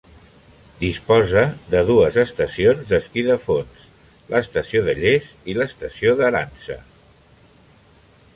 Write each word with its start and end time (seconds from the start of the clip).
Disposa 0.83 1.43
de 1.73 1.83
dues 1.89 2.17
estacions 2.23 2.81
d'esquí 2.93 3.25
de 3.29 3.35
fons: 3.43 3.85
l'Estació 4.33 4.83
de 4.89 4.97
Lles 5.03 5.29
i 5.53 5.57
l'Estació 5.61 6.17
d'Arànser. 6.23 6.81